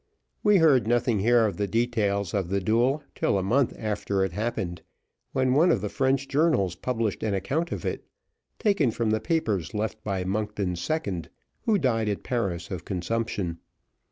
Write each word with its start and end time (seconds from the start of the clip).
We 0.41 0.57
heard 0.57 0.87
nothing 0.87 1.19
here 1.19 1.45
of 1.45 1.57
the 1.57 1.67
details 1.67 2.33
of 2.33 2.49
the 2.49 2.59
duel 2.59 3.03
till 3.13 3.37
a 3.37 3.43
month 3.43 3.71
after 3.77 4.23
it 4.25 4.31
happened, 4.31 4.81
when 5.31 5.53
one 5.53 5.69
of 5.69 5.81
the 5.81 5.89
French 5.93 6.27
journals 6.27 6.73
published 6.75 7.21
an 7.21 7.35
account 7.35 7.71
of 7.71 7.85
it, 7.85 8.03
taken 8.57 8.89
from 8.89 9.11
the 9.11 9.19
papers 9.19 9.75
left 9.75 10.03
by 10.03 10.23
Monkton's 10.23 10.81
second, 10.81 11.29
who 11.65 11.77
died 11.77 12.09
at 12.09 12.23
Paris 12.23 12.71
of 12.71 12.83
consumption. 12.83 13.59